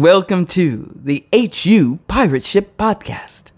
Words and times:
Welcome 0.00 0.46
to 0.46 0.90
the 0.96 1.26
HU 1.30 1.98
Pirate 2.08 2.42
Ship 2.42 2.74
Podcast. 2.78 3.50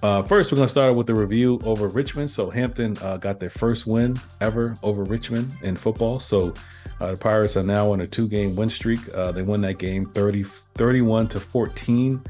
uh, 0.03 0.23
first, 0.23 0.53
we're 0.53 0.57
going 0.57 0.67
to 0.67 0.73
start 0.73 0.95
with 0.95 1.09
the 1.09 1.15
review 1.15 1.61
over 1.65 1.89
Richmond. 1.89 2.31
So 2.31 2.51
Hampton 2.51 2.97
uh, 3.03 3.17
got 3.17 3.41
their 3.41 3.51
first 3.51 3.87
win 3.87 4.17
ever 4.41 4.75
over 4.83 5.03
Richmond 5.03 5.53
in 5.63 5.77
football. 5.77 6.21
So 6.21 6.55
uh, 7.01 7.13
the 7.13 7.17
Pirates 7.17 7.57
are 7.57 7.65
now 7.65 7.91
on 7.91 8.01
a 8.01 8.07
two-game 8.07 8.55
win 8.55 8.71
streak. 8.71 9.01
Uh, 9.15 9.33
they 9.33 9.43
won 9.43 9.61
that 9.63 9.79
game 9.79 10.07
30, 10.07 10.45
31 10.45 11.29
to 11.29 11.41
14 11.41 12.23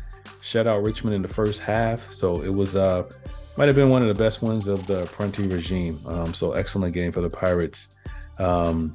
shut 0.48 0.66
out 0.66 0.82
Richmond 0.82 1.14
in 1.14 1.20
the 1.20 1.28
first 1.28 1.60
half. 1.60 2.10
So 2.12 2.42
it 2.42 2.52
was 2.52 2.74
uh 2.74 3.08
might 3.56 3.66
have 3.66 3.76
been 3.76 3.90
one 3.90 4.02
of 4.02 4.08
the 4.08 4.14
best 4.14 4.40
ones 4.40 4.66
of 4.66 4.86
the 4.86 5.04
Prunty 5.06 5.46
regime. 5.48 5.98
Um, 6.06 6.32
so 6.32 6.52
excellent 6.52 6.94
game 6.94 7.12
for 7.12 7.20
the 7.20 7.28
Pirates. 7.28 7.98
Um, 8.38 8.94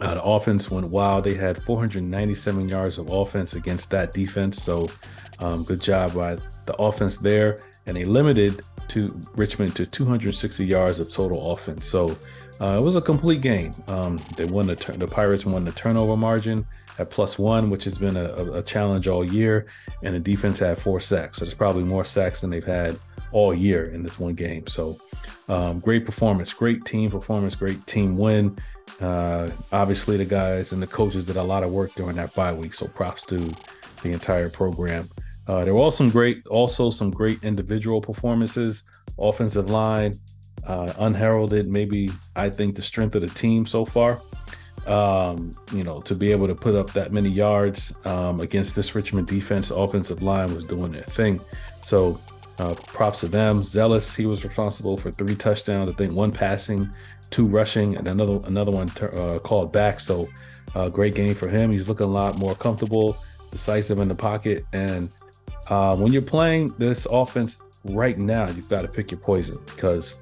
uh, 0.00 0.14
the 0.14 0.22
offense 0.22 0.70
went 0.70 0.88
wild. 0.88 1.24
They 1.24 1.34
had 1.34 1.62
497 1.62 2.68
yards 2.68 2.98
of 2.98 3.10
offense 3.10 3.54
against 3.54 3.90
that 3.90 4.12
defense. 4.12 4.62
So 4.62 4.86
um, 5.40 5.64
good 5.64 5.80
job 5.80 6.14
by 6.14 6.36
the 6.66 6.76
offense 6.78 7.16
there. 7.16 7.58
And 7.86 7.96
they 7.96 8.04
limited 8.04 8.60
to 8.88 9.18
Richmond 9.34 9.74
to 9.76 9.86
260 9.86 10.64
yards 10.64 11.00
of 11.00 11.10
total 11.10 11.52
offense. 11.52 11.86
So 11.86 12.16
uh, 12.60 12.78
it 12.78 12.84
was 12.84 12.96
a 12.96 13.00
complete 13.00 13.40
game. 13.40 13.72
Um, 13.88 14.20
they 14.36 14.44
won 14.44 14.66
the 14.66 14.74
the 14.98 15.06
Pirates 15.06 15.46
won 15.46 15.64
the 15.64 15.72
turnover 15.72 16.16
margin 16.16 16.66
at 16.98 17.10
plus 17.10 17.38
one, 17.38 17.70
which 17.70 17.84
has 17.84 17.98
been 17.98 18.16
a, 18.16 18.52
a, 18.52 18.62
challenge 18.62 19.08
all 19.08 19.24
year, 19.24 19.66
and 20.02 20.14
the 20.14 20.20
defense 20.20 20.58
had 20.58 20.76
four 20.76 21.00
sacks. 21.00 21.38
So 21.38 21.44
there's 21.44 21.54
probably 21.54 21.84
more 21.84 22.04
sacks 22.04 22.42
than 22.42 22.50
they've 22.50 22.64
had 22.64 22.98
all 23.32 23.54
year 23.54 23.86
in 23.86 24.02
this 24.02 24.18
one 24.18 24.34
game. 24.34 24.66
So 24.66 24.98
um, 25.48 25.80
great 25.80 26.04
performance, 26.04 26.52
great 26.52 26.84
team 26.84 27.10
performance, 27.10 27.54
great 27.54 27.86
team 27.86 28.18
win. 28.18 28.58
Uh, 29.00 29.50
obviously, 29.72 30.18
the 30.18 30.24
guys 30.26 30.72
and 30.72 30.82
the 30.82 30.86
coaches 30.86 31.24
did 31.24 31.36
a 31.36 31.42
lot 31.42 31.62
of 31.62 31.70
work 31.70 31.94
during 31.94 32.16
that 32.16 32.34
bye 32.34 32.52
week. 32.52 32.74
So 32.74 32.86
props 32.86 33.24
to 33.26 33.38
the 34.02 34.12
entire 34.12 34.50
program. 34.50 35.04
Uh, 35.46 35.64
there 35.64 35.74
were 35.74 35.80
also 35.80 36.04
some 36.04 36.10
great, 36.10 36.46
also 36.46 36.90
some 36.90 37.10
great 37.10 37.42
individual 37.42 38.00
performances. 38.00 38.82
Offensive 39.18 39.70
line, 39.70 40.14
uh, 40.66 40.92
unheralded, 40.98 41.68
maybe 41.68 42.10
I 42.36 42.50
think 42.50 42.76
the 42.76 42.82
strength 42.82 43.14
of 43.14 43.22
the 43.22 43.28
team 43.28 43.66
so 43.66 43.84
far. 43.84 44.20
Um, 44.86 45.52
you 45.72 45.84
know, 45.84 46.00
to 46.00 46.14
be 46.14 46.32
able 46.32 46.46
to 46.46 46.54
put 46.54 46.74
up 46.74 46.92
that 46.94 47.12
many 47.12 47.28
yards 47.28 47.92
um, 48.06 48.40
against 48.40 48.74
this 48.74 48.94
Richmond 48.94 49.26
defense, 49.26 49.70
offensive 49.70 50.22
line 50.22 50.54
was 50.56 50.66
doing 50.66 50.90
their 50.90 51.02
thing. 51.02 51.38
So 51.82 52.18
uh, 52.58 52.74
props 52.74 53.20
to 53.20 53.28
them. 53.28 53.62
Zellous, 53.62 54.16
he 54.16 54.26
was 54.26 54.44
responsible 54.44 54.96
for 54.96 55.10
three 55.10 55.34
touchdowns. 55.34 55.90
I 55.90 55.94
think 55.94 56.12
one 56.12 56.32
passing, 56.32 56.90
two 57.30 57.46
rushing, 57.46 57.96
and 57.96 58.06
another 58.08 58.40
another 58.46 58.70
one 58.70 58.90
uh, 59.00 59.38
called 59.38 59.72
back. 59.72 60.00
So 60.00 60.26
uh, 60.74 60.88
great 60.88 61.14
game 61.14 61.34
for 61.34 61.48
him. 61.48 61.70
He's 61.72 61.88
looking 61.88 62.06
a 62.06 62.10
lot 62.10 62.36
more 62.36 62.54
comfortable, 62.54 63.16
decisive 63.50 63.98
in 63.98 64.08
the 64.08 64.14
pocket. 64.14 64.64
And 64.72 65.10
uh, 65.68 65.96
when 65.96 66.12
you're 66.12 66.22
playing 66.22 66.74
this 66.78 67.06
offense 67.10 67.58
right 67.84 68.18
now, 68.18 68.48
you've 68.48 68.68
got 68.68 68.82
to 68.82 68.88
pick 68.88 69.10
your 69.10 69.20
poison 69.20 69.56
because 69.66 70.20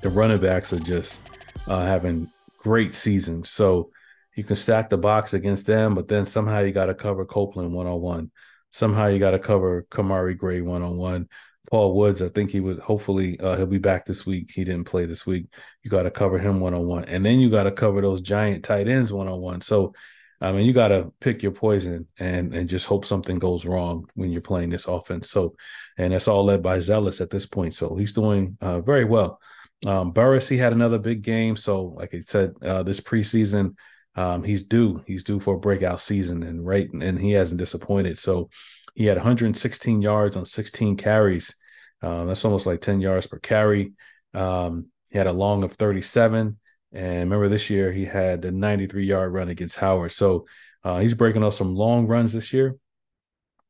the 0.00 0.10
running 0.10 0.40
backs 0.40 0.72
are 0.72 0.78
just 0.78 1.20
uh, 1.66 1.84
having 1.84 2.30
great 2.58 2.94
seasons. 2.94 3.50
So 3.50 3.90
you 4.36 4.44
can 4.44 4.56
stack 4.56 4.90
the 4.90 4.98
box 4.98 5.34
against 5.34 5.66
them, 5.66 5.94
but 5.94 6.08
then 6.08 6.24
somehow 6.24 6.60
you 6.60 6.72
got 6.72 6.86
to 6.86 6.94
cover 6.94 7.24
Copeland 7.24 7.72
one 7.72 7.86
on 7.86 8.00
one. 8.00 8.30
Somehow 8.70 9.06
you 9.06 9.18
got 9.18 9.32
to 9.32 9.38
cover 9.38 9.86
Kamari 9.90 10.36
Gray 10.36 10.60
one 10.60 10.82
on 10.82 10.96
one. 10.96 11.28
Paul 11.70 11.94
Woods, 11.94 12.22
I 12.22 12.28
think 12.28 12.50
he 12.50 12.60
would 12.60 12.78
hopefully 12.78 13.38
uh, 13.40 13.56
he'll 13.56 13.66
be 13.66 13.78
back 13.78 14.06
this 14.06 14.24
week. 14.24 14.50
He 14.54 14.64
didn't 14.64 14.84
play 14.84 15.04
this 15.04 15.26
week. 15.26 15.46
You 15.82 15.90
got 15.90 16.04
to 16.04 16.10
cover 16.10 16.38
him 16.38 16.60
one 16.60 16.72
on 16.74 16.86
one, 16.86 17.04
and 17.04 17.24
then 17.24 17.40
you 17.40 17.50
got 17.50 17.64
to 17.64 17.72
cover 17.72 18.00
those 18.00 18.22
giant 18.22 18.64
tight 18.64 18.88
ends 18.88 19.12
one 19.12 19.28
on 19.28 19.40
one. 19.40 19.60
So, 19.60 19.92
I 20.40 20.52
mean, 20.52 20.64
you 20.64 20.72
got 20.72 20.88
to 20.88 21.12
pick 21.20 21.42
your 21.42 21.52
poison 21.52 22.06
and 22.18 22.54
and 22.54 22.70
just 22.70 22.86
hope 22.86 23.04
something 23.04 23.38
goes 23.38 23.66
wrong 23.66 24.08
when 24.14 24.30
you're 24.30 24.40
playing 24.40 24.70
this 24.70 24.86
offense. 24.86 25.30
So, 25.30 25.56
and 25.98 26.14
that's 26.14 26.28
all 26.28 26.44
led 26.44 26.62
by 26.62 26.78
Zellous 26.78 27.20
at 27.20 27.28
this 27.28 27.44
point. 27.44 27.74
So 27.74 27.96
he's 27.96 28.14
doing 28.14 28.56
uh, 28.62 28.80
very 28.80 29.04
well. 29.04 29.38
Um, 29.86 30.12
Burris, 30.12 30.48
he 30.48 30.58
had 30.58 30.72
another 30.72 30.98
big 30.98 31.22
game. 31.22 31.56
So, 31.56 31.94
like 31.96 32.14
I 32.14 32.20
said, 32.20 32.54
uh, 32.62 32.82
this 32.82 33.00
preseason, 33.00 33.76
um, 34.16 34.42
he's 34.42 34.64
due. 34.64 35.02
He's 35.06 35.22
due 35.22 35.40
for 35.40 35.54
a 35.54 35.60
breakout 35.60 36.00
season, 36.00 36.42
and 36.42 36.66
right, 36.66 36.90
and 36.92 37.20
he 37.20 37.32
hasn't 37.32 37.60
disappointed. 37.60 38.18
So, 38.18 38.50
he 38.98 39.06
had 39.06 39.16
116 39.16 40.02
yards 40.02 40.36
on 40.36 40.44
16 40.44 40.96
carries. 40.96 41.54
Uh, 42.02 42.24
that's 42.24 42.44
almost 42.44 42.66
like 42.66 42.80
10 42.80 43.00
yards 43.00 43.28
per 43.28 43.38
carry. 43.38 43.92
Um, 44.34 44.86
he 45.10 45.18
had 45.18 45.28
a 45.28 45.32
long 45.32 45.62
of 45.62 45.74
37. 45.74 46.58
And 46.92 47.18
remember, 47.20 47.48
this 47.48 47.70
year 47.70 47.92
he 47.92 48.06
had 48.06 48.42
the 48.42 48.50
93 48.50 49.06
yard 49.06 49.32
run 49.32 49.48
against 49.48 49.76
Howard. 49.76 50.10
So 50.10 50.46
uh, 50.82 50.98
he's 50.98 51.14
breaking 51.14 51.44
off 51.44 51.54
some 51.54 51.76
long 51.76 52.08
runs 52.08 52.32
this 52.32 52.52
year. 52.52 52.76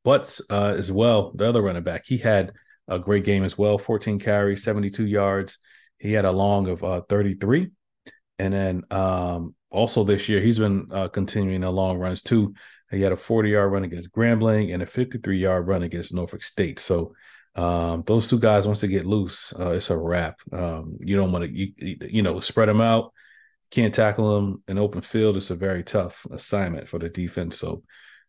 But 0.03 0.41
uh, 0.49 0.75
as 0.79 0.91
well, 0.91 1.33
the 1.35 1.47
other 1.47 1.61
running 1.61 1.83
back, 1.83 2.05
he 2.07 2.17
had 2.17 2.53
a 2.87 2.99
great 2.99 3.25
game 3.25 3.45
as 3.45 3.59
well 3.59 3.77
14 3.77 4.19
carries, 4.19 4.63
72 4.63 5.07
yards. 5.07 5.59
He 5.99 6.13
had 6.13 6.25
a 6.25 6.33
long 6.33 6.69
of 6.69 6.85
uh, 6.85 7.03
33. 7.03 7.71
And 8.39 8.55
then 8.55 8.83
um, 8.91 9.55
also 9.71 10.05
this 10.05 10.29
year, 10.29 10.41
he's 10.41 10.59
been 10.59 10.89
uh, 10.91 11.09
continuing 11.09 11.63
the 11.63 11.71
long 11.71 11.99
runs 11.99 12.23
too. 12.23 12.55
He 12.91 13.03
had 13.03 13.13
a 13.13 13.17
40 13.17 13.51
yard 13.51 13.73
run 13.73 13.85
against 13.85 14.13
Grambling 14.13 14.73
and 14.73 14.83
a 14.83 14.87
53 14.87 15.39
yard 15.39 15.67
run 15.67 15.83
against 15.83 16.15
Norfolk 16.15 16.43
State. 16.43 16.79
So 16.79 17.15
um, 17.55 18.05
those 18.07 18.29
two 18.29 18.39
guys, 18.39 18.67
once 18.67 18.81
they 18.81 18.89
get 18.89 19.05
loose, 19.05 19.53
uh, 19.59 19.73
it's 19.73 19.91
a 19.91 19.97
wrap. 19.97 20.41
Um, 20.53 20.97
you 21.01 21.17
don't 21.17 21.33
want 21.33 21.45
to, 21.45 21.51
you, 21.51 21.73
you 21.77 22.23
know, 22.23 22.41
spread 22.41 22.69
them 22.69 22.81
out. 22.81 23.13
Can't 23.71 23.93
tackle 23.93 24.37
them 24.37 24.63
in 24.69 24.79
open 24.79 25.03
field. 25.03 25.37
It's 25.37 25.51
a 25.51 25.57
very 25.57 25.83
tough 25.83 26.27
assignment 26.31 26.89
for 26.89 26.99
the 26.99 27.09
defense. 27.09 27.59
So 27.59 27.83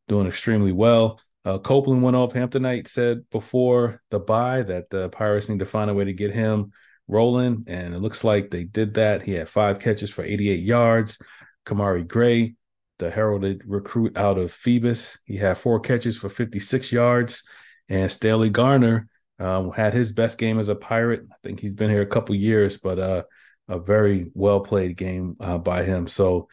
doing 0.08 0.28
extremely 0.28 0.74
well. 0.74 1.22
Uh, 1.46 1.60
Copeland 1.60 2.04
went 2.04 2.18
off. 2.18 2.34
Hamptonite 2.34 2.88
said 2.88 3.30
before 3.30 4.02
the 4.10 4.20
bye 4.20 4.64
that 4.64 4.90
the 4.90 5.08
Pirates 5.10 5.48
need 5.48 5.60
to 5.60 5.66
find 5.66 5.90
a 5.90 5.94
way 5.94 6.06
to 6.06 6.14
get 6.14 6.32
him 6.32 6.72
rolling, 7.10 7.66
and 7.68 7.94
it 7.94 8.00
looks 8.00 8.24
like 8.24 8.50
they 8.50 8.64
did 8.64 8.94
that. 8.94 9.24
He 9.24 9.34
had 9.34 9.50
five 9.50 9.80
catches 9.80 10.10
for 10.10 10.24
88 10.24 10.60
yards. 10.62 11.18
Kamari 11.66 12.08
Gray, 12.08 12.56
the 13.00 13.10
heralded 13.10 13.64
recruit 13.66 14.16
out 14.16 14.38
of 14.38 14.52
Phoebus, 14.52 15.18
he 15.26 15.36
had 15.36 15.58
four 15.58 15.80
catches 15.80 16.18
for 16.18 16.30
56 16.30 16.92
yards. 16.92 17.44
And 17.90 18.12
Stanley 18.12 18.52
Garner 18.52 19.10
um, 19.40 19.72
had 19.72 19.94
his 19.94 20.12
best 20.12 20.38
game 20.38 20.60
as 20.60 20.70
a 20.70 20.76
Pirate. 20.76 21.26
I 21.32 21.36
think 21.44 21.60
he's 21.60 21.72
been 21.72 21.90
here 21.90 22.02
a 22.02 22.08
couple 22.08 22.36
years, 22.36 22.78
but 22.78 23.00
uh, 23.00 23.24
a 23.68 23.80
very 23.80 24.32
well 24.34 24.60
played 24.60 24.96
game 24.96 25.36
uh, 25.40 25.58
by 25.58 25.84
him. 25.84 26.08
So 26.08 26.48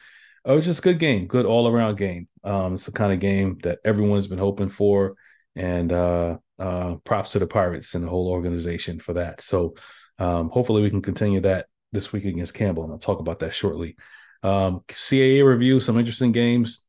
it 0.45 0.51
was 0.51 0.65
just 0.65 0.79
a 0.79 0.83
good 0.83 0.99
game, 0.99 1.27
good 1.27 1.45
all 1.45 1.67
around 1.67 1.97
game. 1.97 2.27
Um, 2.43 2.75
it's 2.75 2.85
the 2.85 2.91
kind 2.91 3.13
of 3.13 3.19
game 3.19 3.59
that 3.63 3.79
everyone's 3.85 4.27
been 4.27 4.39
hoping 4.39 4.69
for. 4.69 5.15
And 5.55 5.91
uh, 5.91 6.37
uh, 6.59 6.95
props 7.03 7.31
to 7.31 7.39
the 7.39 7.47
Pirates 7.47 7.93
and 7.93 8.03
the 8.03 8.09
whole 8.09 8.29
organization 8.29 8.99
for 8.99 9.13
that. 9.13 9.41
So 9.41 9.75
um, 10.19 10.49
hopefully, 10.49 10.81
we 10.81 10.89
can 10.89 11.01
continue 11.01 11.41
that 11.41 11.67
this 11.91 12.11
week 12.11 12.25
against 12.25 12.53
Campbell, 12.53 12.83
and 12.83 12.91
I'll 12.91 12.99
talk 12.99 13.19
about 13.19 13.39
that 13.39 13.53
shortly. 13.53 13.95
Um, 14.43 14.81
CAA 14.87 15.45
review, 15.45 15.79
some 15.79 15.97
interesting 15.97 16.31
games 16.31 16.85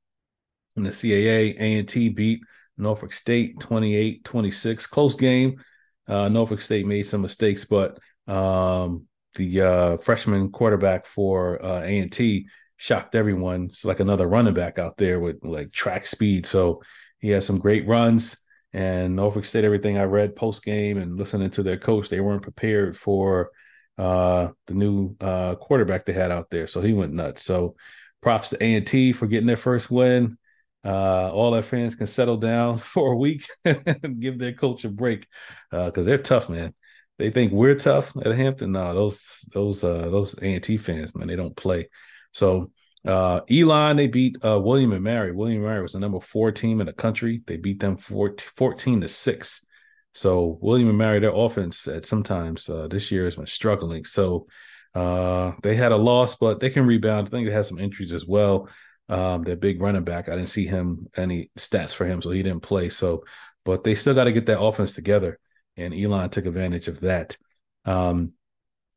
in 0.76 0.82
the 0.82 0.90
CAA. 0.90 1.56
A&T 1.58 2.10
beat 2.10 2.40
Norfolk 2.76 3.12
State 3.12 3.58
28-26. 3.58 4.88
Close 4.88 5.14
game. 5.14 5.62
Uh, 6.06 6.28
Norfolk 6.28 6.60
State 6.60 6.86
made 6.86 7.02
some 7.04 7.22
mistakes, 7.22 7.64
but 7.64 7.98
um, 8.26 9.06
the 9.34 9.60
uh, 9.60 9.96
freshman 9.98 10.50
quarterback 10.50 11.06
for 11.06 11.64
uh, 11.64 11.82
A 11.82 11.98
and 11.98 12.12
T 12.12 12.48
shocked 12.76 13.14
everyone. 13.14 13.64
It's 13.64 13.84
like 13.84 14.00
another 14.00 14.26
running 14.26 14.54
back 14.54 14.78
out 14.78 14.96
there 14.96 15.20
with 15.20 15.44
like 15.44 15.72
track 15.72 16.06
speed. 16.06 16.46
So 16.46 16.82
he 17.18 17.30
has 17.30 17.44
some 17.44 17.58
great 17.58 17.86
runs. 17.86 18.36
And 18.72 19.16
Norfolk 19.16 19.44
State, 19.44 19.64
everything 19.64 19.98
I 19.98 20.04
read 20.04 20.36
post 20.36 20.62
game 20.62 20.98
and 20.98 21.16
listening 21.16 21.50
to 21.50 21.62
their 21.62 21.78
coach, 21.78 22.08
they 22.08 22.20
weren't 22.20 22.42
prepared 22.42 22.96
for 22.96 23.50
uh, 23.96 24.48
the 24.66 24.74
new 24.74 25.16
uh, 25.20 25.54
quarterback 25.56 26.04
they 26.04 26.12
had 26.12 26.30
out 26.30 26.50
there. 26.50 26.66
So 26.66 26.80
he 26.80 26.92
went 26.92 27.12
nuts. 27.12 27.42
So 27.42 27.76
props 28.20 28.50
to 28.50 28.62
A 28.62 28.74
and 28.74 28.86
T 28.86 29.12
for 29.12 29.26
getting 29.26 29.46
their 29.46 29.56
first 29.56 29.90
win. 29.90 30.38
Uh, 30.84 31.30
all 31.32 31.50
their 31.50 31.62
fans 31.62 31.94
can 31.94 32.06
settle 32.06 32.36
down 32.36 32.78
for 32.78 33.12
a 33.12 33.16
week 33.16 33.44
and 33.64 34.20
give 34.20 34.38
their 34.38 34.52
coach 34.52 34.84
a 34.84 34.88
break 34.88 35.26
because 35.70 35.98
uh, 35.98 36.02
they're 36.02 36.18
tough, 36.18 36.48
man. 36.48 36.74
They 37.18 37.30
think 37.30 37.52
we're 37.52 37.74
tough 37.74 38.12
at 38.24 38.34
Hampton. 38.34 38.72
No, 38.72 38.94
those 38.94 39.44
those 39.52 39.82
uh, 39.82 40.08
those 40.08 40.34
A 40.40 40.54
and 40.54 40.62
T 40.62 40.76
fans, 40.76 41.14
man, 41.16 41.26
they 41.26 41.34
don't 41.34 41.56
play. 41.56 41.88
So 42.32 42.70
uh, 43.08 43.40
Elon, 43.50 43.96
they 43.96 44.06
beat 44.06 44.36
uh, 44.44 44.60
William 44.60 44.92
and 44.92 45.02
Mary. 45.02 45.32
William 45.32 45.62
and 45.62 45.70
Mary 45.70 45.82
was 45.82 45.92
the 45.92 45.98
number 45.98 46.20
four 46.20 46.52
team 46.52 46.80
in 46.80 46.86
the 46.86 46.92
country. 46.92 47.40
They 47.46 47.56
beat 47.56 47.80
them 47.80 47.96
14, 47.96 48.46
14 48.54 49.00
to 49.00 49.08
six. 49.08 49.64
So 50.12 50.58
William 50.60 50.90
and 50.90 50.98
Mary, 50.98 51.18
their 51.18 51.34
offense 51.34 51.88
at 51.88 52.04
sometimes 52.04 52.68
uh, 52.68 52.86
this 52.86 53.10
year 53.10 53.24
has 53.24 53.36
been 53.36 53.46
struggling. 53.46 54.04
So 54.04 54.46
uh, 54.94 55.52
they 55.62 55.74
had 55.74 55.92
a 55.92 55.96
loss, 55.96 56.34
but 56.34 56.60
they 56.60 56.68
can 56.68 56.86
rebound. 56.86 57.26
I 57.26 57.30
think 57.30 57.46
they 57.46 57.52
had 57.52 57.64
some 57.64 57.78
injuries 57.78 58.12
as 58.12 58.26
well. 58.26 58.68
Um, 59.08 59.42
their 59.42 59.56
big 59.56 59.80
running 59.80 60.04
back, 60.04 60.28
I 60.28 60.36
didn't 60.36 60.50
see 60.50 60.66
him 60.66 61.06
any 61.16 61.50
stats 61.56 61.92
for 61.92 62.04
him, 62.04 62.20
so 62.20 62.30
he 62.30 62.42
didn't 62.42 62.60
play. 62.60 62.90
So, 62.90 63.24
but 63.64 63.84
they 63.84 63.94
still 63.94 64.14
got 64.14 64.24
to 64.24 64.32
get 64.32 64.46
that 64.46 64.60
offense 64.60 64.92
together, 64.92 65.38
and 65.78 65.94
Elon 65.94 66.28
took 66.28 66.44
advantage 66.44 66.88
of 66.88 67.00
that. 67.00 67.38
Um, 67.86 68.32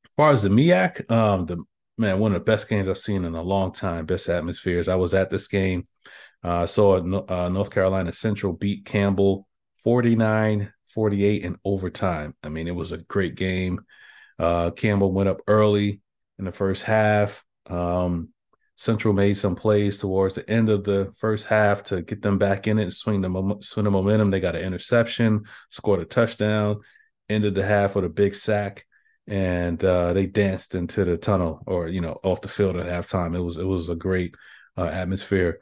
as 0.03 0.11
far 0.17 0.31
as 0.31 0.41
the 0.41 0.49
MEAC, 0.49 1.09
um, 1.09 1.45
the 1.45 1.63
man, 2.01 2.19
one 2.19 2.33
of 2.33 2.41
the 2.41 2.51
best 2.51 2.67
games 2.67 2.89
I've 2.89 2.97
seen 2.97 3.23
in 3.23 3.35
a 3.35 3.41
long 3.41 3.71
time, 3.71 4.05
best 4.05 4.27
atmospheres. 4.27 4.87
I 4.87 4.95
was 4.95 5.13
at 5.13 5.29
this 5.29 5.47
game. 5.47 5.87
Uh, 6.43 6.65
saw 6.65 6.95
uh, 6.95 7.49
North 7.49 7.69
Carolina 7.69 8.11
Central 8.11 8.53
beat 8.53 8.83
Campbell 8.83 9.47
49 9.83 10.73
48 10.93 11.43
in 11.43 11.57
overtime. 11.63 12.35
I 12.43 12.49
mean, 12.49 12.67
it 12.67 12.75
was 12.75 12.91
a 12.91 12.97
great 12.97 13.35
game. 13.35 13.85
Uh, 14.37 14.71
Campbell 14.71 15.13
went 15.13 15.29
up 15.29 15.41
early 15.47 16.01
in 16.37 16.45
the 16.45 16.51
first 16.51 16.83
half. 16.83 17.45
Um, 17.67 18.29
Central 18.75 19.13
made 19.13 19.35
some 19.35 19.55
plays 19.55 19.99
towards 19.99 20.35
the 20.35 20.49
end 20.49 20.67
of 20.69 20.83
the 20.83 21.13
first 21.17 21.45
half 21.45 21.83
to 21.83 22.01
get 22.01 22.23
them 22.23 22.39
back 22.39 22.67
in 22.67 22.79
it 22.79 22.83
and 22.83 22.93
swing 22.93 23.21
the, 23.21 23.57
swing 23.61 23.83
the 23.83 23.91
momentum. 23.91 24.31
They 24.31 24.39
got 24.39 24.55
an 24.55 24.63
interception, 24.63 25.43
scored 25.69 26.01
a 26.01 26.05
touchdown, 26.05 26.81
ended 27.29 27.53
the 27.53 27.63
half 27.63 27.95
with 27.95 28.05
a 28.05 28.09
big 28.09 28.33
sack 28.33 28.85
and 29.31 29.83
uh, 29.83 30.13
they 30.13 30.25
danced 30.27 30.75
into 30.75 31.05
the 31.05 31.17
tunnel 31.17 31.63
or 31.65 31.87
you 31.87 32.01
know 32.01 32.19
off 32.23 32.41
the 32.41 32.49
field 32.49 32.75
at 32.77 32.87
halftime. 32.87 33.35
It 33.35 33.41
was 33.41 33.57
it 33.57 33.63
was 33.65 33.89
a 33.89 33.95
great 33.95 34.35
uh, 34.77 34.85
atmosphere, 34.85 35.59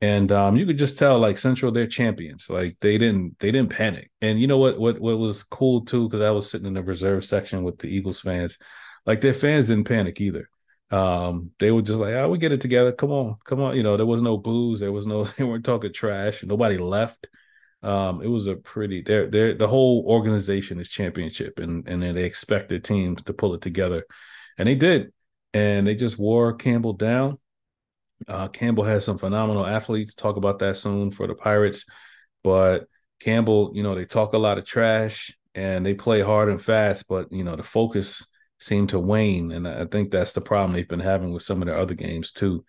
and 0.00 0.32
um, 0.32 0.56
you 0.56 0.66
could 0.66 0.78
just 0.78 0.98
tell 0.98 1.18
like 1.20 1.38
Central 1.38 1.72
they're 1.72 1.86
champions. 1.86 2.50
Like 2.50 2.78
they 2.80 2.98
didn't 2.98 3.38
they 3.38 3.52
didn't 3.52 3.70
panic. 3.70 4.10
And 4.20 4.40
you 4.40 4.46
know 4.48 4.58
what 4.58 4.78
what 4.80 5.00
what 5.00 5.18
was 5.18 5.44
cool 5.44 5.84
too 5.84 6.08
because 6.08 6.22
I 6.24 6.30
was 6.30 6.50
sitting 6.50 6.66
in 6.66 6.74
the 6.74 6.82
reserve 6.82 7.24
section 7.24 7.62
with 7.64 7.78
the 7.78 7.88
Eagles 7.88 8.20
fans, 8.20 8.58
like 9.06 9.20
their 9.20 9.34
fans 9.34 9.68
didn't 9.68 9.86
panic 9.88 10.20
either. 10.20 10.48
Um, 10.90 11.52
they 11.58 11.70
were 11.70 11.82
just 11.82 11.98
like, 11.98 12.14
"Oh, 12.14 12.28
we 12.28 12.38
get 12.38 12.52
it 12.52 12.60
together. 12.60 12.92
Come 12.92 13.12
on, 13.12 13.36
come 13.44 13.60
on." 13.62 13.76
You 13.76 13.82
know, 13.84 13.96
there 13.96 14.06
was 14.06 14.20
no 14.22 14.36
booze. 14.36 14.80
There 14.80 14.92
was 14.92 15.06
no. 15.06 15.24
They 15.38 15.44
weren't 15.44 15.64
talking 15.64 15.92
trash. 15.92 16.42
Nobody 16.44 16.76
left. 16.78 17.28
Um, 17.82 18.22
it 18.22 18.28
was 18.28 18.46
a 18.46 18.54
pretty 18.54 19.02
they're, 19.02 19.28
they're 19.28 19.54
the 19.54 19.66
whole 19.66 20.04
organization 20.06 20.78
is 20.78 20.88
championship 20.88 21.58
and 21.58 21.86
and 21.88 22.02
they 22.02 22.24
expect 22.24 22.68
their 22.68 22.78
teams 22.78 23.22
to 23.22 23.32
pull 23.32 23.54
it 23.54 23.60
together. 23.60 24.04
And 24.58 24.68
they 24.68 24.74
did. 24.74 25.12
And 25.54 25.86
they 25.86 25.94
just 25.94 26.18
wore 26.18 26.54
Campbell 26.54 26.94
down. 26.94 27.38
Uh, 28.28 28.48
Campbell 28.48 28.84
has 28.84 29.04
some 29.04 29.18
phenomenal 29.18 29.66
athletes. 29.66 30.14
Talk 30.14 30.36
about 30.36 30.60
that 30.60 30.76
soon 30.76 31.10
for 31.10 31.26
the 31.26 31.34
Pirates. 31.34 31.84
But 32.42 32.86
Campbell, 33.20 33.72
you 33.74 33.82
know, 33.82 33.94
they 33.94 34.04
talk 34.04 34.32
a 34.32 34.38
lot 34.38 34.58
of 34.58 34.64
trash 34.64 35.36
and 35.54 35.84
they 35.84 35.94
play 35.94 36.20
hard 36.20 36.48
and 36.48 36.60
fast, 36.60 37.06
but 37.08 37.30
you 37.30 37.44
know, 37.44 37.56
the 37.56 37.62
focus 37.62 38.24
seemed 38.60 38.90
to 38.90 38.98
wane. 38.98 39.52
And 39.52 39.66
I 39.66 39.84
think 39.86 40.10
that's 40.10 40.32
the 40.32 40.40
problem 40.40 40.72
they've 40.72 40.88
been 40.88 41.00
having 41.00 41.32
with 41.32 41.42
some 41.42 41.60
of 41.60 41.66
their 41.66 41.78
other 41.78 41.94
games 41.94 42.32
too. 42.32 42.64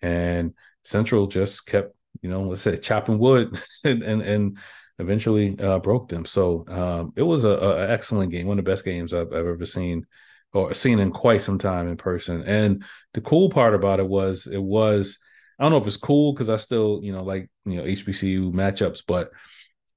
And 0.00 0.54
Central 0.84 1.26
just 1.26 1.66
kept 1.66 1.94
you 2.22 2.30
know, 2.30 2.42
let's 2.42 2.62
say 2.62 2.76
chopping 2.76 3.18
wood 3.18 3.58
and, 3.84 4.02
and, 4.02 4.22
and 4.22 4.58
eventually 4.98 5.58
uh, 5.58 5.78
broke 5.78 6.08
them. 6.08 6.24
So 6.24 6.64
um, 6.68 7.12
it 7.16 7.22
was 7.22 7.44
a, 7.44 7.50
a, 7.50 7.88
excellent 7.88 8.30
game, 8.30 8.46
one 8.46 8.58
of 8.58 8.64
the 8.64 8.70
best 8.70 8.84
games 8.84 9.12
I've, 9.12 9.28
I've, 9.28 9.46
ever 9.46 9.66
seen 9.66 10.06
or 10.52 10.74
seen 10.74 10.98
in 10.98 11.10
quite 11.10 11.42
some 11.42 11.58
time 11.58 11.88
in 11.88 11.96
person. 11.96 12.42
And 12.42 12.84
the 13.14 13.20
cool 13.20 13.50
part 13.50 13.74
about 13.74 14.00
it 14.00 14.08
was 14.08 14.46
it 14.46 14.62
was 14.62 15.18
I 15.58 15.64
don't 15.64 15.72
know 15.72 15.78
if 15.78 15.86
it's 15.86 15.96
cool 15.96 16.32
because 16.32 16.50
I 16.50 16.56
still 16.56 17.00
you 17.02 17.12
know 17.12 17.22
like 17.22 17.50
you 17.64 17.76
know 17.76 17.84
HBCU 17.84 18.52
matchups, 18.52 19.02
but 19.06 19.30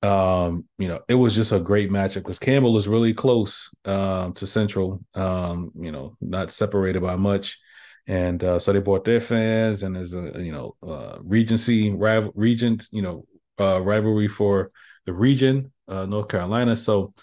um, 0.08 0.66
you 0.78 0.88
know 0.88 1.00
it 1.08 1.16
was 1.16 1.36
just 1.36 1.52
a 1.52 1.60
great 1.60 1.92
matchup 1.92 2.16
because 2.16 2.40
Campbell 2.40 2.78
is 2.78 2.88
really 2.88 3.14
close 3.14 3.70
um, 3.86 4.34
to 4.34 4.48
Central, 4.48 5.04
um, 5.14 5.72
you 5.80 5.92
know, 5.92 6.16
not 6.20 6.52
separated 6.52 7.02
by 7.02 7.16
much 7.16 7.60
and 8.08 8.44
uh, 8.44 8.60
so 8.60 8.74
they 8.74 8.80
bought 8.80 9.06
their 9.06 9.22
fans, 9.22 9.84
and 9.84 9.96
there's 9.96 10.14
a 10.14 10.34
you 10.38 10.52
know 10.52 10.76
uh, 10.88 11.18
Regency 11.22 11.92
rival 11.92 12.32
Regent 12.36 12.88
you 12.92 13.02
know 13.02 13.26
uh, 13.60 13.82
rivalry 13.82 14.28
for 14.28 14.72
the 15.06 15.14
region, 15.14 15.72
uh, 15.88 16.06
North 16.06 16.28
Carolina. 16.28 16.76
So 16.76 17.14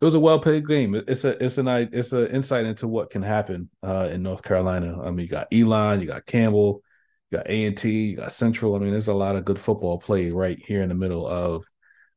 it 0.00 0.04
was 0.04 0.14
a 0.14 0.20
well 0.20 0.38
played 0.38 0.66
game. 0.66 0.94
It's 0.94 1.24
a 1.24 1.42
it's 1.42 1.58
an 1.58 1.68
it's 1.68 2.12
an 2.12 2.26
insight 2.28 2.66
into 2.66 2.88
what 2.88 3.10
can 3.10 3.22
happen 3.22 3.70
uh, 3.82 4.08
in 4.10 4.22
North 4.22 4.42
Carolina. 4.42 5.02
I 5.02 5.10
mean, 5.10 5.20
you 5.20 5.28
got 5.28 5.48
Elon, 5.52 6.00
you 6.00 6.06
got 6.06 6.26
Campbell, 6.26 6.82
you 7.30 7.38
got 7.38 7.48
A 7.48 7.64
and 7.64 7.76
T, 7.76 7.90
you 8.08 8.16
got 8.16 8.32
Central. 8.32 8.74
I 8.74 8.78
mean, 8.78 8.90
there's 8.90 9.08
a 9.08 9.14
lot 9.14 9.36
of 9.36 9.44
good 9.44 9.58
football 9.58 9.98
played 9.98 10.32
right 10.32 10.58
here 10.58 10.82
in 10.82 10.88
the 10.88 10.94
middle 10.94 11.26
of 11.26 11.64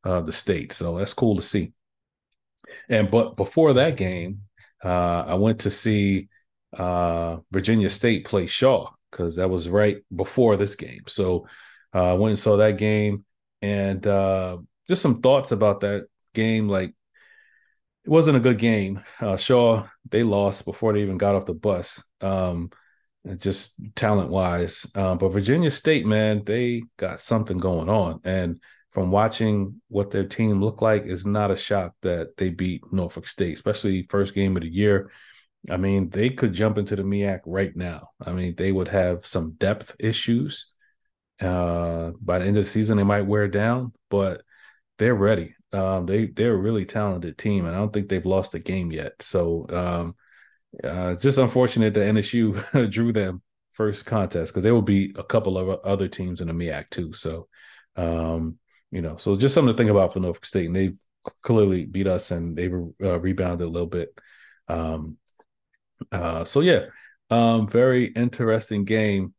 uh, 0.03 0.21
the 0.21 0.33
state. 0.33 0.73
So 0.73 0.97
that's 0.97 1.13
cool 1.13 1.35
to 1.37 1.41
see. 1.41 1.73
And 2.89 3.09
but 3.09 3.35
before 3.37 3.73
that 3.73 3.97
game, 3.97 4.41
uh, 4.83 5.23
I 5.27 5.35
went 5.35 5.61
to 5.61 5.69
see 5.69 6.27
uh, 6.73 7.37
Virginia 7.51 7.89
State 7.89 8.25
play 8.25 8.47
Shaw 8.47 8.91
because 9.11 9.35
that 9.35 9.49
was 9.49 9.69
right 9.69 9.97
before 10.15 10.57
this 10.57 10.75
game. 10.75 11.03
So 11.07 11.47
uh, 11.93 12.11
I 12.11 12.13
went 12.13 12.31
and 12.31 12.39
saw 12.39 12.57
that 12.57 12.77
game 12.77 13.25
and 13.61 14.05
uh, 14.05 14.57
just 14.87 15.01
some 15.01 15.21
thoughts 15.21 15.51
about 15.51 15.81
that 15.81 16.07
game. 16.33 16.69
Like 16.69 16.93
it 18.05 18.09
wasn't 18.09 18.37
a 18.37 18.41
good 18.41 18.57
game. 18.57 19.01
Uh, 19.19 19.37
Shaw 19.37 19.87
they 20.09 20.23
lost 20.23 20.65
before 20.65 20.93
they 20.93 21.01
even 21.01 21.17
got 21.17 21.35
off 21.35 21.45
the 21.45 21.53
bus. 21.53 22.03
Um, 22.21 22.71
just 23.37 23.75
talent 23.95 24.29
wise, 24.29 24.85
uh, 24.95 25.13
but 25.15 25.29
Virginia 25.29 25.69
State, 25.69 26.05
man, 26.05 26.41
they 26.45 26.83
got 26.97 27.19
something 27.19 27.57
going 27.57 27.89
on. 27.89 28.21
And 28.23 28.61
from 28.91 29.11
watching 29.11 29.81
what 29.89 30.09
their 30.09 30.23
team 30.23 30.61
looked 30.61 30.81
like, 30.81 31.05
is 31.05 31.25
not 31.25 31.51
a 31.51 31.55
shock 31.55 31.93
that 32.01 32.37
they 32.37 32.49
beat 32.49 32.81
Norfolk 32.91 33.27
State, 33.27 33.55
especially 33.55 34.07
first 34.09 34.33
game 34.33 34.55
of 34.55 34.63
the 34.63 34.69
year. 34.69 35.11
I 35.69 35.77
mean, 35.77 36.09
they 36.09 36.29
could 36.29 36.53
jump 36.53 36.77
into 36.77 36.95
the 36.95 37.03
MEAC 37.03 37.41
right 37.45 37.75
now. 37.75 38.09
I 38.25 38.31
mean, 38.31 38.55
they 38.55 38.71
would 38.71 38.87
have 38.89 39.25
some 39.25 39.51
depth 39.51 39.95
issues. 39.99 40.71
Uh, 41.41 42.11
by 42.21 42.39
the 42.39 42.45
end 42.45 42.57
of 42.57 42.65
the 42.65 42.69
season, 42.69 42.97
they 42.97 43.03
might 43.03 43.25
wear 43.25 43.47
down, 43.47 43.93
but 44.09 44.41
they're 44.97 45.15
ready. 45.15 45.55
Um, 45.71 46.05
they 46.05 46.27
they're 46.27 46.53
a 46.53 46.57
really 46.57 46.85
talented 46.85 47.37
team, 47.37 47.65
and 47.65 47.75
I 47.75 47.79
don't 47.79 47.93
think 47.93 48.09
they've 48.09 48.25
lost 48.25 48.53
a 48.55 48.59
game 48.59 48.91
yet. 48.91 49.13
So, 49.21 49.65
um, 49.69 50.15
uh, 50.83 51.15
just 51.15 51.37
unfortunate 51.37 51.93
that 51.93 52.07
NSU 52.07 52.91
drew 52.91 53.11
them 53.11 53.41
first 53.71 54.05
contest 54.05 54.51
because 54.51 54.63
they 54.63 54.71
will 54.71 54.81
beat 54.81 55.17
a 55.17 55.23
couple 55.23 55.57
of 55.57 55.79
other 55.81 56.07
teams 56.07 56.41
in 56.41 56.47
the 56.47 56.53
MEAC 56.53 56.89
too. 56.89 57.13
So, 57.13 57.47
um, 57.95 58.57
you 58.91 59.01
know, 59.01 59.17
so 59.17 59.35
just 59.37 59.55
something 59.55 59.73
to 59.73 59.77
think 59.77 59.91
about 59.91 60.13
for 60.13 60.19
Norfolk 60.19 60.45
State, 60.45 60.67
and 60.67 60.75
they've 60.75 60.97
clearly 61.41 61.85
beat 61.85 62.07
us 62.07 62.31
and 62.31 62.57
they've 62.57 62.73
uh, 63.03 63.19
rebounded 63.19 63.67
a 63.67 63.71
little 63.71 63.87
bit. 63.87 64.09
Um, 64.67 65.17
uh, 66.11 66.43
so 66.43 66.61
yeah, 66.61 66.85
um, 67.29 67.67
very 67.67 68.05
interesting 68.05 68.85
game 68.85 69.33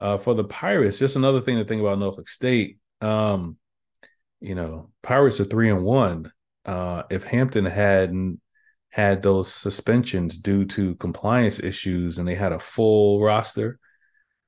uh, 0.00 0.18
for 0.18 0.34
the 0.34 0.44
Pirates. 0.44 0.98
Just 0.98 1.16
another 1.16 1.40
thing 1.40 1.56
to 1.56 1.64
think 1.64 1.80
about 1.80 1.98
Norfolk 1.98 2.28
State. 2.28 2.78
Um, 3.00 3.56
you 4.40 4.54
know, 4.54 4.90
Pirates 5.02 5.40
are 5.40 5.44
three 5.44 5.70
and 5.70 5.84
one. 5.84 6.32
Uh, 6.64 7.04
if 7.10 7.22
Hampton 7.22 7.64
hadn't 7.64 8.40
had 8.90 9.22
those 9.22 9.52
suspensions 9.52 10.38
due 10.38 10.64
to 10.64 10.94
compliance 10.96 11.60
issues 11.60 12.18
and 12.18 12.26
they 12.26 12.34
had 12.34 12.52
a 12.52 12.58
full 12.58 13.20
roster, 13.20 13.78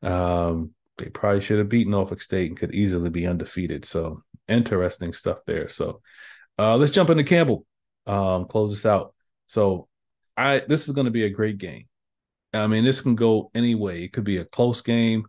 um, 0.03 0.73
they 0.97 1.09
probably 1.09 1.41
should 1.41 1.59
have 1.59 1.69
beaten 1.69 1.93
Norfolk 1.93 2.21
State 2.21 2.51
and 2.51 2.59
could 2.59 2.75
easily 2.75 3.11
be 3.11 3.27
undefeated. 3.27 3.85
So 3.85 4.23
interesting 4.49 5.13
stuff 5.13 5.39
there. 5.47 5.69
So 5.69 6.01
uh, 6.59 6.77
let's 6.77 6.93
jump 6.93 7.11
into 7.11 7.25
Campbell. 7.25 7.65
Um, 8.07 8.47
close 8.47 8.71
this 8.71 8.87
out. 8.87 9.15
So 9.47 9.89
I 10.39 10.63
this 10.67 10.89
is 10.89 10.95
going 10.95 11.07
to 11.07 11.11
be 11.11 11.25
a 11.25 11.31
great 11.31 11.59
game. 11.59 11.87
I 12.55 12.67
mean, 12.67 12.85
this 12.85 13.01
can 13.01 13.15
go 13.15 13.51
any 13.55 13.75
way. 13.75 14.05
It 14.05 14.13
could 14.13 14.25
be 14.25 14.39
a 14.39 14.45
close 14.45 14.81
game. 14.81 15.27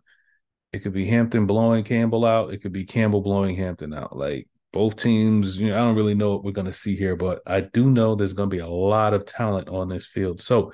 It 0.72 0.78
could 0.80 0.92
be 0.92 1.06
Hampton 1.06 1.46
blowing 1.46 1.84
Campbell 1.84 2.24
out. 2.24 2.52
It 2.52 2.58
could 2.58 2.72
be 2.72 2.84
Campbell 2.84 3.20
blowing 3.20 3.56
Hampton 3.56 3.92
out. 3.92 4.16
Like 4.16 4.48
both 4.72 4.96
teams, 4.96 5.56
you 5.56 5.68
know, 5.68 5.74
I 5.74 5.78
don't 5.78 5.96
really 5.96 6.14
know 6.14 6.32
what 6.32 6.44
we're 6.44 6.52
going 6.52 6.66
to 6.66 6.72
see 6.72 6.96
here, 6.96 7.16
but 7.16 7.42
I 7.44 7.60
do 7.60 7.90
know 7.90 8.14
there's 8.14 8.32
going 8.32 8.48
to 8.48 8.56
be 8.56 8.62
a 8.62 8.68
lot 8.68 9.12
of 9.12 9.26
talent 9.26 9.68
on 9.68 9.88
this 9.88 10.06
field. 10.06 10.40
So 10.40 10.72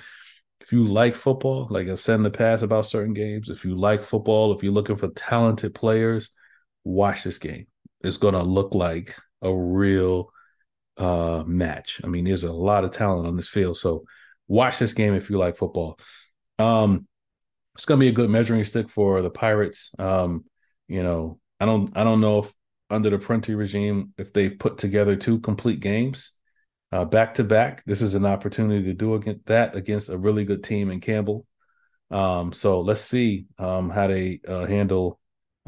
if 0.61 0.71
you 0.71 0.87
like 0.87 1.15
football, 1.15 1.67
like 1.71 1.89
I've 1.89 2.01
said 2.01 2.17
in 2.17 2.23
the 2.23 2.31
past 2.31 2.63
about 2.63 2.87
certain 2.87 3.15
games, 3.15 3.49
if 3.49 3.65
you 3.65 3.75
like 3.75 4.03
football, 4.03 4.53
if 4.53 4.63
you're 4.63 4.73
looking 4.73 4.97
for 4.97 5.09
talented 5.09 5.75
players, 5.75 6.31
watch 6.85 7.25
this 7.25 7.39
game. 7.39 7.67
It's 8.03 8.19
going 8.19 8.35
to 8.35 8.43
look 8.43 8.75
like 8.75 9.15
a 9.41 9.53
real 9.55 10.31
uh, 10.99 11.45
match. 11.47 12.01
I 12.05 12.09
mean, 12.09 12.25
there's 12.25 12.45
a 12.45 12.53
lot 12.53 12.85
of 12.85 12.91
talent 12.91 13.27
on 13.27 13.37
this 13.37 13.49
field. 13.49 13.79
So 13.79 14.05
watch 14.49 14.79
this 14.79 14.95
game 14.95 15.15
if 15.15 15.31
you 15.31 15.39
like 15.39 15.57
football. 15.57 15.99
Um, 16.59 17.07
it's 17.75 17.85
going 17.85 18.01
to 18.01 18.05
be 18.05 18.09
a 18.09 18.13
good 18.13 18.31
measuring 18.31 18.65
stick 18.65 18.89
for 18.89 19.21
the 19.23 19.31
Pirates. 19.31 19.91
Um, 19.99 20.45
you 20.89 21.03
know, 21.03 21.39
I 21.61 21.67
don't, 21.67 21.91
I 21.97 22.05
don't 22.05 22.21
know 22.21 22.41
if 22.41 22.53
under 22.89 23.11
the 23.11 23.19
Prunty 23.19 23.55
regime, 23.55 24.13
if 24.17 24.33
they've 24.33 24.59
put 24.59 24.79
together 24.79 25.17
two 25.17 25.41
complete 25.41 25.81
games 25.81 26.33
uh, 26.93 27.05
back 27.05 27.35
to 27.35 27.45
back, 27.45 27.85
this 27.85 28.01
is 28.01 28.15
an 28.15 28.25
opportunity 28.25 28.85
to 28.85 28.95
do 28.95 29.15
against 29.15 29.47
that 29.47 29.75
against 29.75 30.09
a 30.09 30.17
really 30.17 30.45
good 30.45 30.63
team 30.63 30.91
in 30.91 31.01
Campbell. 31.01 31.47
Um, 32.11 32.53
so 32.53 32.81
let's 32.81 33.01
see 33.01 33.47
um, 33.59 33.91
how 33.91 34.07
they 34.07 34.41
uh, 34.47 34.67
handle 34.67 35.19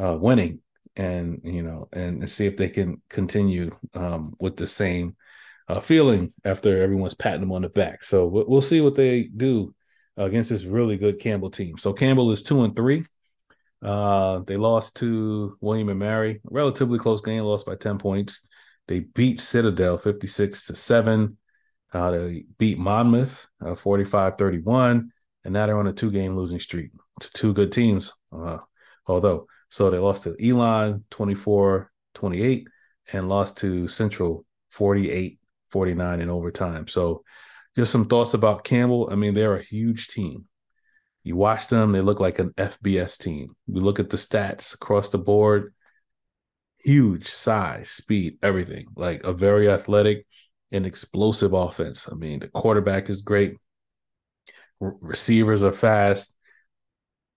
uh, 0.00 0.16
winning, 0.18 0.60
and 0.94 1.40
you 1.42 1.62
know, 1.62 1.88
and, 1.92 2.30
see 2.30 2.46
if 2.46 2.56
they 2.56 2.68
can 2.68 3.02
continue 3.10 3.76
um, 3.94 4.34
with 4.38 4.56
the 4.56 4.68
same 4.68 5.16
uh, 5.68 5.80
feeling 5.80 6.32
after 6.44 6.82
everyone's 6.82 7.14
patting 7.14 7.40
them 7.40 7.52
on 7.52 7.62
the 7.62 7.68
back. 7.68 8.02
So 8.02 8.26
we'll 8.26 8.62
see 8.62 8.80
what 8.80 8.94
they 8.94 9.24
do 9.24 9.74
against 10.16 10.50
this 10.50 10.64
really 10.64 10.96
good 10.96 11.20
Campbell 11.20 11.50
team. 11.50 11.78
So 11.78 11.92
Campbell 11.92 12.30
is 12.32 12.42
two 12.42 12.62
and 12.62 12.74
three. 12.74 13.04
Uh, 13.82 14.40
they 14.40 14.56
lost 14.56 14.96
to 14.96 15.56
William 15.60 15.88
and 15.88 15.98
Mary, 15.98 16.40
relatively 16.44 16.98
close 16.98 17.20
game, 17.20 17.44
lost 17.44 17.66
by 17.66 17.76
10 17.76 17.98
points. 17.98 18.46
They 18.88 19.00
beat 19.00 19.40
Citadel 19.40 19.98
56 19.98 20.66
to 20.66 20.76
7. 20.76 21.36
Uh, 21.92 22.10
they 22.10 22.44
beat 22.58 22.78
Monmouth 22.78 23.46
uh, 23.64 23.74
45 23.74 24.36
31. 24.36 25.12
And 25.44 25.54
now 25.54 25.66
they're 25.66 25.78
on 25.78 25.86
a 25.86 25.92
two 25.92 26.10
game 26.10 26.36
losing 26.36 26.58
streak 26.58 26.90
to 27.20 27.30
two 27.32 27.52
good 27.52 27.70
teams. 27.70 28.12
Uh, 28.32 28.58
although, 29.06 29.46
so 29.70 29.90
they 29.90 29.98
lost 29.98 30.24
to 30.24 30.36
Elon 30.44 31.04
24 31.10 31.90
28 32.14 32.66
and 33.12 33.28
lost 33.28 33.58
to 33.58 33.86
Central 33.88 34.44
48 34.70 35.37
49 35.70 36.20
in 36.20 36.30
overtime. 36.30 36.88
So, 36.88 37.24
just 37.76 37.92
some 37.92 38.06
thoughts 38.06 38.34
about 38.34 38.64
Campbell. 38.64 39.08
I 39.10 39.14
mean, 39.14 39.34
they're 39.34 39.56
a 39.56 39.62
huge 39.62 40.08
team. 40.08 40.46
You 41.22 41.36
watch 41.36 41.68
them, 41.68 41.92
they 41.92 42.00
look 42.00 42.20
like 42.20 42.38
an 42.38 42.52
FBS 42.56 43.18
team. 43.18 43.54
We 43.66 43.80
look 43.80 44.00
at 44.00 44.10
the 44.10 44.16
stats 44.16 44.74
across 44.74 45.10
the 45.10 45.18
board 45.18 45.72
huge 46.78 47.28
size, 47.28 47.90
speed, 47.90 48.38
everything. 48.42 48.86
Like 48.96 49.24
a 49.24 49.32
very 49.32 49.68
athletic 49.68 50.26
and 50.70 50.86
explosive 50.86 51.52
offense. 51.52 52.08
I 52.10 52.14
mean, 52.14 52.40
the 52.40 52.48
quarterback 52.48 53.10
is 53.10 53.22
great. 53.22 53.56
R- 54.80 54.96
receivers 55.00 55.62
are 55.62 55.72
fast. 55.72 56.36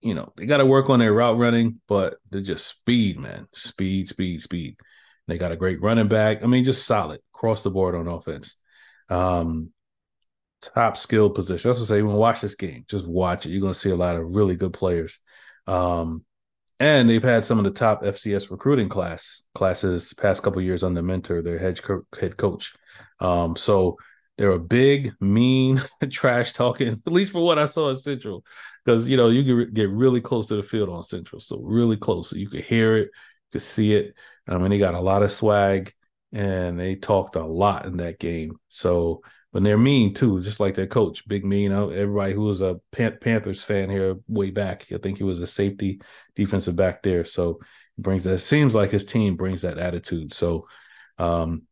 You 0.00 0.14
know, 0.14 0.32
they 0.36 0.46
got 0.46 0.58
to 0.58 0.66
work 0.66 0.90
on 0.90 0.98
their 0.98 1.12
route 1.12 1.38
running, 1.38 1.80
but 1.86 2.16
they're 2.30 2.40
just 2.40 2.66
speed, 2.66 3.18
man. 3.18 3.46
Speed, 3.54 4.08
speed, 4.08 4.42
speed. 4.42 4.76
They 5.28 5.38
got 5.38 5.52
a 5.52 5.56
great 5.56 5.80
running 5.80 6.08
back. 6.08 6.42
I 6.42 6.46
mean, 6.46 6.64
just 6.64 6.86
solid 6.86 7.20
across 7.34 7.62
the 7.62 7.70
board 7.70 7.94
on 7.94 8.08
offense. 8.08 8.56
Um, 9.08 9.70
top 10.60 10.96
skill 10.96 11.30
position. 11.30 11.68
That's 11.68 11.80
what 11.80 11.86
I 11.86 11.98
say. 11.98 12.02
When 12.02 12.14
watch 12.16 12.40
this 12.40 12.54
game, 12.54 12.84
just 12.88 13.06
watch 13.06 13.46
it. 13.46 13.50
You're 13.50 13.60
going 13.60 13.72
to 13.72 13.78
see 13.78 13.90
a 13.90 13.96
lot 13.96 14.16
of 14.16 14.34
really 14.34 14.56
good 14.56 14.72
players. 14.72 15.18
Um, 15.66 16.24
and 16.80 17.08
they've 17.08 17.22
had 17.22 17.44
some 17.44 17.58
of 17.58 17.64
the 17.64 17.70
top 17.70 18.02
FCS 18.02 18.50
recruiting 18.50 18.88
class 18.88 19.42
classes 19.54 20.12
past 20.14 20.42
couple 20.42 20.60
years 20.60 20.82
under 20.82 21.02
Minter, 21.02 21.40
their 21.40 21.58
head 21.58 21.80
co- 21.80 22.06
head 22.18 22.36
coach. 22.36 22.72
Um, 23.20 23.54
so 23.54 23.96
they're 24.36 24.50
a 24.50 24.58
big, 24.58 25.12
mean, 25.20 25.80
trash 26.10 26.52
talking. 26.52 26.88
At 26.88 27.12
least 27.12 27.32
for 27.32 27.44
what 27.44 27.58
I 27.58 27.66
saw 27.66 27.90
at 27.90 27.98
Central, 27.98 28.44
because 28.84 29.08
you 29.08 29.16
know 29.16 29.28
you 29.28 29.44
can 29.44 29.72
get 29.72 29.90
really 29.90 30.20
close 30.20 30.48
to 30.48 30.56
the 30.56 30.62
field 30.62 30.88
on 30.88 31.04
Central, 31.04 31.40
so 31.40 31.60
really 31.62 31.96
close, 31.96 32.30
so 32.30 32.36
you 32.36 32.48
could 32.48 32.64
hear 32.64 32.96
it, 32.96 33.10
could 33.52 33.62
see 33.62 33.94
it. 33.94 34.14
I 34.48 34.58
mean, 34.58 34.70
they 34.70 34.78
got 34.78 34.94
a 34.94 35.00
lot 35.00 35.22
of 35.22 35.32
swag, 35.32 35.92
and 36.32 36.78
they 36.78 36.96
talked 36.96 37.36
a 37.36 37.44
lot 37.44 37.86
in 37.86 37.98
that 37.98 38.18
game. 38.18 38.56
So 38.68 39.22
but 39.52 39.62
they're 39.62 39.78
mean 39.78 40.14
too, 40.14 40.40
just 40.42 40.60
like 40.60 40.74
their 40.74 40.86
coach, 40.86 41.28
Big 41.28 41.44
Mean. 41.44 41.72
Everybody 41.72 42.32
who 42.32 42.42
was 42.42 42.62
a 42.62 42.80
Pan- 42.90 43.18
Panthers 43.20 43.62
fan 43.62 43.90
here 43.90 44.16
way 44.26 44.50
back, 44.50 44.86
I 44.90 44.96
think 44.96 45.18
he 45.18 45.24
was 45.24 45.40
a 45.40 45.46
safety 45.46 46.00
defensive 46.34 46.74
back 46.74 47.02
there. 47.02 47.26
So 47.26 47.60
he 47.96 48.02
brings 48.02 48.24
that. 48.24 48.38
Seems 48.38 48.74
like 48.74 48.90
his 48.90 49.04
team 49.04 49.36
brings 49.36 49.62
that 49.62 49.78
attitude. 49.78 50.32
So 50.32 50.66
um, 51.18 51.64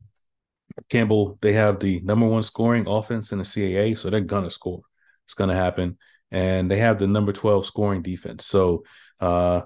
Campbell, 0.91 1.39
they 1.41 1.55
have 1.55 1.81
the 1.81 2.01
number 2.03 2.27
one 2.27 2.43
scoring 2.43 2.87
offense 2.87 3.33
in 3.33 3.39
the 3.39 3.45
CAA, 3.45 3.97
so 3.97 4.11
they're 4.11 4.21
gonna 4.21 4.51
score. 4.51 4.83
It's 5.27 5.35
gonna 5.35 5.55
happen, 5.55 5.97
and 6.31 6.71
they 6.71 6.79
have 6.79 6.99
the 6.99 7.07
number 7.07 7.33
twelve 7.33 7.65
scoring 7.65 8.03
defense. 8.03 8.45
So 8.45 8.85
uh, 9.21 9.63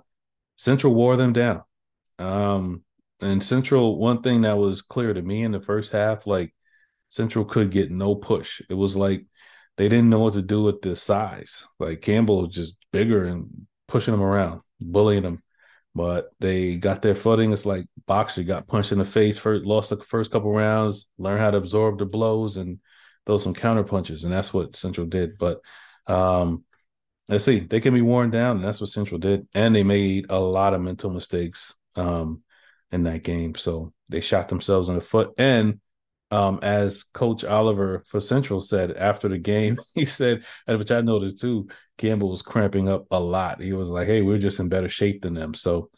Central 0.56 0.94
wore 0.94 1.16
them 1.16 1.32
down. 1.32 1.62
Um, 2.18 2.82
and 3.20 3.42
Central, 3.42 3.98
one 3.98 4.22
thing 4.22 4.42
that 4.42 4.58
was 4.58 4.82
clear 4.82 5.12
to 5.12 5.22
me 5.22 5.42
in 5.42 5.52
the 5.52 5.60
first 5.60 5.92
half, 5.92 6.26
like 6.26 6.54
Central 7.08 7.44
could 7.44 7.70
get 7.70 7.90
no 7.90 8.14
push. 8.14 8.60
It 8.68 8.74
was 8.74 8.96
like 8.96 9.24
they 9.76 9.88
didn't 9.88 10.10
know 10.10 10.20
what 10.20 10.34
to 10.34 10.42
do 10.42 10.62
with 10.62 10.82
the 10.82 10.96
size. 10.96 11.64
Like 11.78 12.02
Campbell 12.02 12.42
was 12.42 12.54
just 12.54 12.76
bigger 12.92 13.24
and 13.24 13.66
pushing 13.88 14.12
them 14.12 14.22
around, 14.22 14.60
bullying 14.80 15.22
them. 15.22 15.42
But 15.94 16.30
they 16.40 16.76
got 16.76 17.02
their 17.02 17.14
footing. 17.14 17.52
It's 17.52 17.64
like 17.66 17.86
boxer 18.06 18.42
got 18.42 18.66
punched 18.66 18.92
in 18.92 18.98
the 18.98 19.04
face 19.04 19.38
first, 19.38 19.64
lost 19.64 19.90
the 19.90 19.96
first 19.96 20.32
couple 20.32 20.52
rounds, 20.52 21.06
learn 21.18 21.38
how 21.38 21.52
to 21.52 21.56
absorb 21.56 21.98
the 21.98 22.04
blows 22.04 22.56
and 22.56 22.80
throw 23.26 23.38
some 23.38 23.54
counter 23.54 23.84
punches, 23.84 24.24
and 24.24 24.32
that's 24.32 24.52
what 24.52 24.76
Central 24.76 25.06
did. 25.06 25.38
But 25.38 25.60
um, 26.08 26.64
let's 27.28 27.44
see, 27.44 27.60
they 27.60 27.80
can 27.80 27.94
be 27.94 28.02
worn 28.02 28.30
down, 28.30 28.56
and 28.56 28.64
that's 28.64 28.80
what 28.80 28.90
Central 28.90 29.18
did. 29.18 29.46
And 29.54 29.74
they 29.74 29.84
made 29.84 30.26
a 30.30 30.38
lot 30.38 30.74
of 30.74 30.82
mental 30.82 31.10
mistakes 31.10 31.74
um, 31.96 32.42
in 32.90 33.04
that 33.04 33.22
game, 33.24 33.54
so 33.54 33.92
they 34.08 34.20
shot 34.20 34.48
themselves 34.48 34.88
in 34.88 34.94
the 34.94 35.00
foot. 35.00 35.32
And 35.38 35.80
um, 36.30 36.58
as 36.62 37.04
Coach 37.04 37.44
Oliver 37.44 38.02
for 38.06 38.20
Central 38.20 38.60
said 38.60 38.92
after 38.92 39.28
the 39.28 39.38
game, 39.38 39.78
he 39.94 40.04
said, 40.04 40.44
and 40.66 40.78
which 40.78 40.90
I 40.90 41.00
noticed 41.00 41.40
too, 41.40 41.68
Campbell 41.98 42.30
was 42.30 42.42
cramping 42.42 42.88
up 42.88 43.06
a 43.10 43.20
lot. 43.20 43.60
He 43.60 43.72
was 43.72 43.88
like, 43.88 44.06
"Hey, 44.06 44.22
we're 44.22 44.38
just 44.38 44.60
in 44.60 44.68
better 44.68 44.88
shape 44.88 45.22
than 45.22 45.34
them." 45.34 45.54
So 45.54 45.90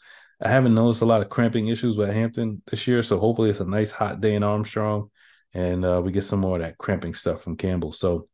I 0.42 0.48
haven't 0.48 0.74
noticed 0.74 1.02
a 1.02 1.06
lot 1.06 1.22
of 1.22 1.30
cramping 1.30 1.68
issues 1.68 1.96
with 1.96 2.10
Hampton 2.10 2.62
this 2.70 2.86
year. 2.86 3.02
So 3.02 3.18
hopefully, 3.18 3.50
it's 3.50 3.60
a 3.60 3.64
nice 3.64 3.90
hot 3.90 4.20
day 4.20 4.34
in 4.34 4.42
Armstrong, 4.42 5.10
and 5.54 5.84
uh, 5.84 6.02
we 6.04 6.12
get 6.12 6.24
some 6.24 6.40
more 6.40 6.56
of 6.56 6.62
that 6.62 6.78
cramping 6.78 7.14
stuff 7.14 7.42
from 7.42 7.56
Campbell. 7.56 7.92
So 7.92 8.28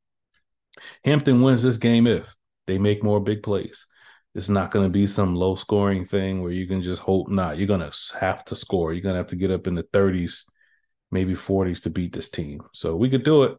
Hampton 1.04 1.42
wins 1.42 1.62
this 1.62 1.76
game 1.76 2.06
if 2.06 2.34
they 2.66 2.78
make 2.78 3.02
more 3.02 3.20
big 3.20 3.42
plays. 3.42 3.86
It's 4.34 4.48
not 4.48 4.70
going 4.70 4.86
to 4.86 4.90
be 4.90 5.06
some 5.06 5.34
low 5.34 5.54
scoring 5.56 6.06
thing 6.06 6.42
where 6.42 6.52
you 6.52 6.66
can 6.66 6.80
just 6.80 7.00
hope 7.00 7.28
not. 7.28 7.58
You're 7.58 7.66
going 7.66 7.80
to 7.80 7.92
have 8.18 8.44
to 8.46 8.56
score. 8.56 8.92
You're 8.92 9.02
going 9.02 9.14
to 9.14 9.18
have 9.18 9.26
to 9.28 9.36
get 9.36 9.50
up 9.50 9.66
in 9.66 9.74
the 9.74 9.82
30s 9.82 10.44
maybe 11.12 11.34
40s 11.34 11.82
to 11.82 11.90
beat 11.90 12.12
this 12.12 12.30
team. 12.30 12.62
So 12.72 12.96
we 12.96 13.10
could 13.10 13.22
do 13.22 13.44
it, 13.44 13.58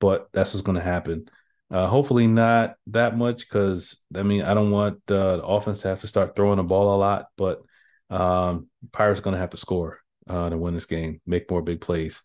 but 0.00 0.28
that's 0.32 0.52
what's 0.52 0.66
going 0.66 0.76
to 0.76 0.82
happen. 0.82 1.26
Uh, 1.70 1.86
hopefully 1.86 2.26
not 2.26 2.74
that 2.88 3.16
much 3.16 3.48
because 3.48 4.02
I 4.14 4.24
mean 4.24 4.42
I 4.42 4.52
don't 4.52 4.72
want 4.72 4.96
uh, 5.08 5.38
the 5.38 5.44
offense 5.44 5.80
to 5.82 5.88
have 5.88 6.00
to 6.02 6.08
start 6.08 6.36
throwing 6.36 6.58
the 6.58 6.64
ball 6.64 6.94
a 6.94 6.98
lot, 6.98 7.26
but 7.38 7.62
um, 8.10 8.68
Pirates 8.92 9.20
going 9.20 9.32
to 9.32 9.40
have 9.40 9.50
to 9.50 9.56
score 9.56 10.00
uh, 10.28 10.50
to 10.50 10.58
win 10.58 10.74
this 10.74 10.84
game, 10.84 11.22
make 11.24 11.50
more 11.50 11.62
big 11.62 11.80
plays, 11.80 12.20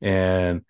and 0.00 0.62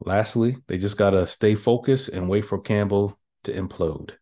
lastly, 0.00 0.56
they 0.66 0.78
just 0.78 0.96
got 0.96 1.10
to 1.10 1.26
stay 1.26 1.54
focused 1.56 2.08
and 2.08 2.28
wait 2.28 2.46
for 2.46 2.58
Campbell 2.58 3.18
to 3.44 3.52
implode. 3.52 4.12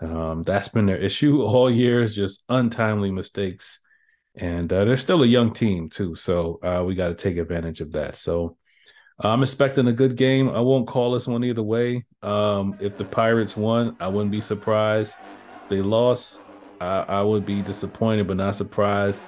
Um, 0.00 0.44
that's 0.44 0.68
been 0.68 0.86
their 0.86 0.96
issue 0.96 1.42
all 1.42 1.70
years, 1.70 2.14
just 2.14 2.44
untimely 2.48 3.10
mistakes 3.10 3.80
and 4.40 4.72
uh, 4.72 4.84
they're 4.84 4.96
still 4.96 5.22
a 5.22 5.26
young 5.26 5.52
team 5.52 5.88
too, 5.88 6.14
so 6.14 6.60
uh, 6.62 6.82
we 6.84 6.94
got 6.94 7.08
to 7.08 7.14
take 7.14 7.36
advantage 7.36 7.80
of 7.80 7.92
that. 7.92 8.16
So 8.16 8.56
I'm 9.18 9.42
expecting 9.42 9.88
a 9.88 9.92
good 9.92 10.16
game. 10.16 10.48
I 10.48 10.60
won't 10.60 10.86
call 10.86 11.12
this 11.12 11.26
one 11.26 11.42
either 11.44 11.62
way. 11.62 12.06
Um, 12.22 12.76
if 12.80 12.96
the 12.96 13.04
Pirates 13.04 13.56
won, 13.56 13.96
I 13.98 14.06
wouldn't 14.06 14.30
be 14.30 14.40
surprised. 14.40 15.14
If 15.64 15.68
they 15.68 15.82
lost, 15.82 16.38
I, 16.80 17.00
I 17.00 17.22
would 17.22 17.44
be 17.44 17.62
disappointed, 17.62 18.28
but 18.28 18.36
not 18.36 18.54
surprised. 18.54 19.22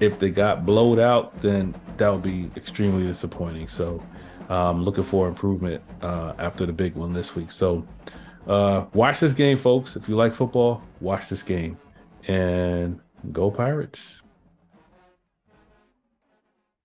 If 0.00 0.18
they 0.18 0.30
got 0.30 0.64
blowed 0.64 0.98
out, 0.98 1.38
then 1.40 1.74
that 1.98 2.08
would 2.08 2.22
be 2.22 2.50
extremely 2.56 3.06
disappointing. 3.06 3.68
So, 3.68 4.02
um, 4.48 4.82
looking 4.84 5.04
for 5.04 5.28
improvement 5.28 5.82
uh, 6.00 6.32
after 6.38 6.64
the 6.64 6.72
big 6.72 6.94
one 6.94 7.12
this 7.12 7.34
week. 7.34 7.52
So, 7.52 7.86
uh, 8.46 8.86
watch 8.94 9.20
this 9.20 9.32
game, 9.32 9.56
folks. 9.56 9.96
If 9.96 10.08
you 10.08 10.16
like 10.16 10.34
football, 10.34 10.82
watch 11.00 11.28
this 11.28 11.42
game 11.42 11.78
and 12.28 13.00
go 13.32 13.50
Pirates. 13.50 14.22